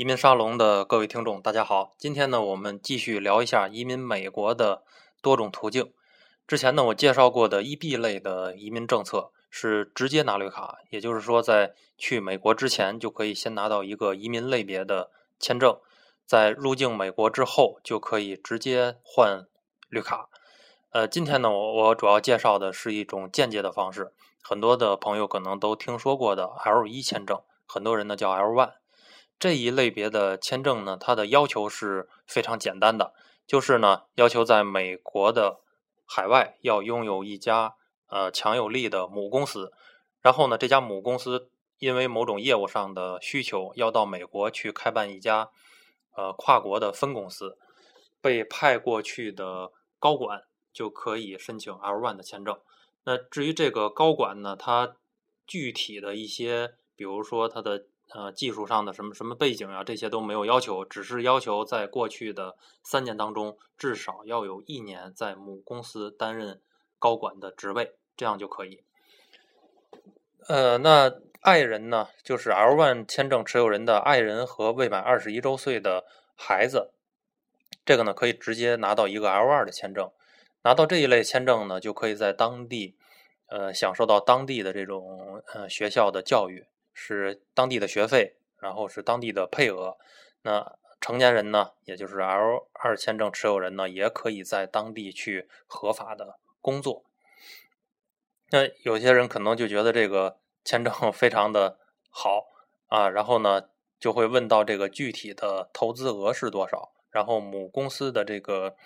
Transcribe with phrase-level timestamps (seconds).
[0.00, 1.92] 移民沙龙的各位听众，大家好。
[1.98, 4.82] 今天呢，我们继续聊一下移民美国的
[5.20, 5.92] 多种途径。
[6.46, 15.78] 之前呢，我介绍过的 EB 类的移民政策是直接拿绿卡，也就是说，在去美国之前就可以先拿到一个移民类别的签证，
[16.24, 19.44] 在入境美国之后就可以直接换
[19.90, 20.30] 绿卡。
[20.92, 28.79] 呃，今天呢，我我主要介绍的是一种间接的方式，很多的朋友可能都听说过的 L 一签证，很多人呢叫 L one。
[29.40, 33.14] 这一类别的签证呢，它的要求是非常简单的，
[33.46, 35.60] 就是呢，要求在美国的
[36.06, 37.74] 海外要拥有一家
[38.08, 39.72] 呃强有力的母公司，
[40.20, 45.48] 然后呢，这家母公司因为某种业务上的需求，要到美国去开办一家
[46.14, 47.56] 呃跨国的分公司，
[48.20, 52.60] 被派过去的高管就可以申请 L one 的签证。
[53.04, 54.96] 那至于这个高管呢，他
[55.46, 57.86] 具体的一些，比如说他的。
[58.12, 66.60] 呃，技术上的什么什么背景啊，这些都没有要求，只是要求在过去的三年当中，至少要有一年在母公司担任
[66.98, 68.82] 高管的职位，这样就可以。
[70.48, 76.90] 呃，那爱人呢，就是 L one 签证持有人的爱人和未满二十一周岁的孩子，
[77.84, 80.10] 这个呢可以直接拿到一个 L 二的签证，
[80.62, 82.96] 拿到这一类签证呢，就可以在当地
[83.46, 86.66] 呃享受到当地的这种呃学校的教育。
[87.02, 89.96] 是当地的学费，然后是当地的配额。
[90.42, 97.02] 那成年人呢，也就是 L 二签证持有人呢，也可以在当地去合法的工作。
[98.50, 101.78] 那有些人可能就觉得这个签证非常的
[102.10, 102.48] 好
[102.88, 108.76] 啊，然后呢就会问到这个具体的投资额是多少，然后母公司的这个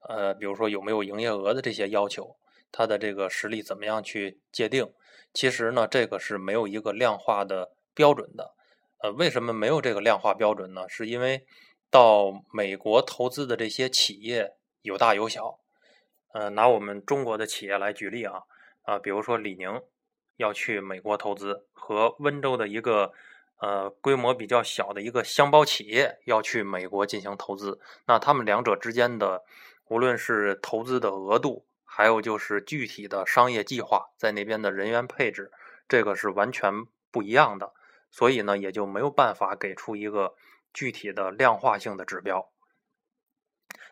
[0.00, 2.36] 呃，比如说有没有营业额的这些要求，
[2.72, 4.92] 它的这个实力怎么样去界定？
[5.32, 8.54] 其实呢，这个是没有一个量化的标准的。
[8.98, 10.88] 呃，为什么没有这个量化标准呢？
[10.88, 11.46] 是因为
[11.90, 15.58] 到美国投资的这些企业有大有小。
[16.32, 18.42] 呃，拿我们中国的企业来举例啊，
[18.82, 19.82] 啊，比如说李宁
[20.36, 23.12] 要去美国投资，和温州的一个
[23.58, 29.42] 呃规模比较小的一个箱包企业要去美国进行投资，那他们两者之间的
[29.88, 35.52] 无论是投资的额度，还有就是具体的商业计划，在那边的人员配置，
[35.86, 36.72] 这个是完全
[37.10, 37.74] 不一样的，
[38.10, 40.34] 所以呢，也就没有办法给出一个
[40.72, 42.50] 具体的量化性的指标。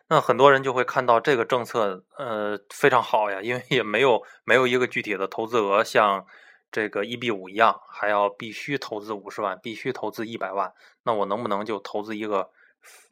[0.07, 6.25] 那很多人就会看到这个政策，呃，非常好呀，因为也没有没有一个具体的投资额，像
[6.71, 10.73] 这个 EB 五一样，还要必须投资五十万，必须投资一百万，
[11.03, 12.49] 那我能不能就投资一个？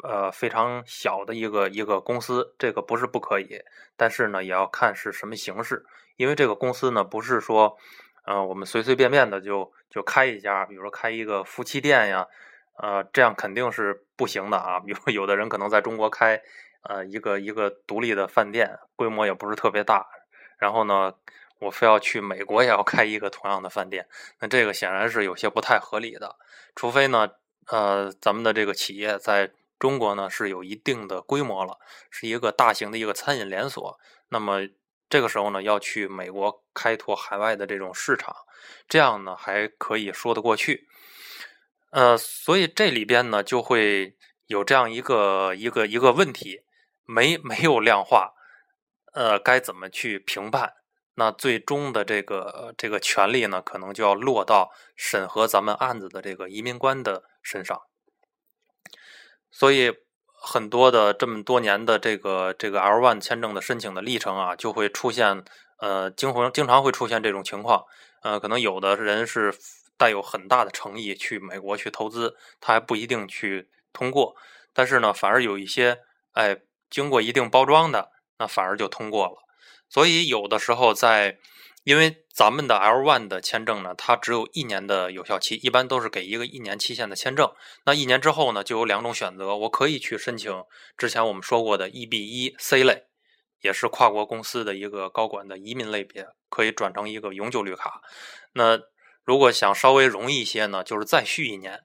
[0.03, 3.61] 呃，非常小的一个一个公司，这个不是不可以，
[3.95, 5.85] 但是呢，也要看是什么形式，
[6.15, 7.77] 因为这个公司呢，不是说，
[8.25, 12.25] 呃，我们随随便便的就就开一家，比如说开一个夫妻店呀，
[12.77, 14.79] 呃，这样肯定是不行的啊。
[14.79, 16.41] 比如有的人可能在中国开，
[16.83, 20.07] 呃，一个一个独立的饭店，规模也不是特别大，
[20.57, 21.13] 然后呢，
[21.59, 24.07] 我非要去美国也要开一个同样的饭店，
[24.39, 26.37] 那这个显然是有些不太合理的，
[26.75, 27.29] 除非呢，
[27.67, 29.51] 呃，咱们的这个企业在。
[29.79, 31.79] 中国呢是有一定的规模了，
[32.11, 33.97] 是一个大型的一个餐饮连锁。
[34.27, 34.59] 那么
[35.09, 38.35] 这个时候呢，要去美国开拓海外的这种市场，
[38.87, 40.87] 这样呢还可以说得过去。
[41.91, 46.61] 呃，所以这里边呢就会有这样一个一个一个问题，
[47.05, 48.33] 没没有量化，
[49.13, 50.73] 呃，该怎么去评判？
[51.15, 57.81] 那最终的这个这个权利呢，可能就要落到审核咱们案子的这个移民官的身上。
[59.51, 59.93] 所以
[60.41, 65.43] 很多的这么多年的这个这个 L one 签证的申请的历程啊，就会出现
[65.79, 67.83] 呃，经常经常会出现这种情况。
[68.21, 69.53] 呃，可能有的人是
[69.97, 74.35] 带有很大的诚意去美国去投资，他还不一定去通过。
[74.73, 75.99] 但是呢，反而有一些
[76.33, 76.57] 哎，
[76.89, 79.35] 经过一定包装的，那反而就通过了。
[79.89, 81.37] 所以有的时候在
[81.83, 87.51] 因为咱们的 L one 的签证呢，它只有一年的有效期，一般都是给一个一年期限的签证。
[87.85, 90.63] 那一年之后呢，就有两种选择，我可以去申请
[90.97, 93.03] 之前我们说过的 EB 一 C 类，
[93.61, 98.01] 也是跨国公司的一个高管的移民类别，可以转成一个永久绿卡。
[98.53, 98.79] 那
[99.23, 101.81] 如果想稍微容易一些呢，就是再续一年。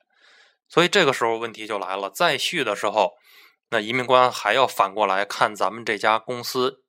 [0.68, 3.12] 所以这个时候问题就来了，再续的时候，
[3.70, 6.83] 那移民官还要反过来看咱们这家公司。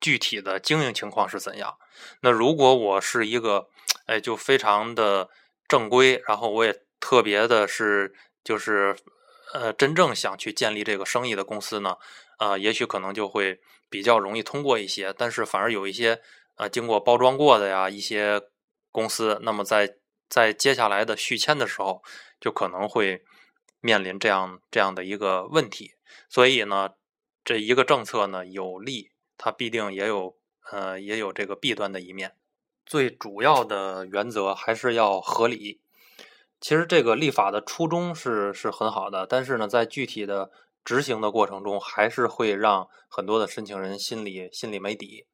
[0.00, 1.76] 具体的经营情况是怎样？
[2.20, 3.68] 那如果我是一个，
[4.06, 5.28] 哎，就非常的
[5.66, 8.14] 正规，然后我也特别的是，
[8.44, 8.96] 就是
[9.52, 11.96] 呃，真正想去建立这个生意的公司呢，
[12.38, 13.60] 呃，也许可能就会
[13.90, 15.12] 比较容易通过一些。
[15.16, 16.20] 但是反而有一些
[16.56, 18.40] 呃，经过包装过的呀，一些
[18.90, 19.96] 公司，那么在
[20.28, 22.02] 在接下来的续签的时候，
[22.40, 23.22] 就可能会
[23.80, 25.92] 面临这样这样的一个问题。
[26.28, 26.90] 所以呢，
[27.44, 30.36] 这一个政策呢有利，它必定也有
[30.70, 32.34] 呃也有这个弊端的一面。
[32.84, 35.80] 最主要的原则还是要合理。
[36.60, 40.50] 其实这个立法的初衷是是很好的，但是呢，在具体的
[40.84, 45.26] 执行的过程中，还是会让很多的申请人心里心里没底。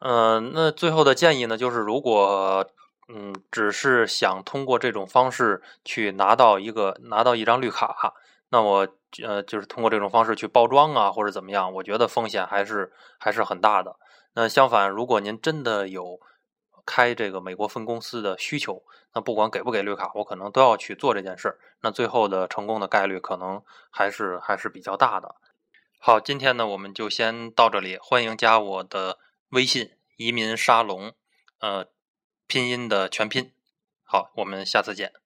[0.00, 2.68] 嗯，那最后的建议呢，就是如果
[3.08, 8.12] 嗯只是想通过这种方式去拿到一个拿到一张绿卡，
[8.50, 8.88] 那我
[9.24, 13.96] 呃就是通过这种方式去包装啊或者怎么样，我觉得风险还是还是很大的。
[14.34, 16.20] 那相反，如果您真的有
[16.84, 18.82] 开这个美国分公司的需求，
[19.14, 21.58] 那不管给不给绿卡，我可能都要去做这件事儿。
[21.80, 25.34] 那最后的成功的概率可能还是还是比较大的。
[25.98, 31.12] 好，今天呢我们就先到这里，欢迎加我的微信“移民沙龙”，
[31.58, 31.86] 呃，
[32.46, 33.52] 拼音的全拼。
[34.04, 35.25] 好，我们下次见。